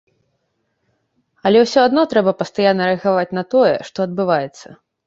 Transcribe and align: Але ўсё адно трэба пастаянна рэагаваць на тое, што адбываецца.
Але 1.49 1.59
ўсё 1.65 1.79
адно 1.91 2.01
трэба 2.15 2.35
пастаянна 2.43 2.83
рэагаваць 2.91 3.31
на 3.41 3.49
тое, 3.57 3.73
што 3.93 3.97
адбываецца. 4.09 4.67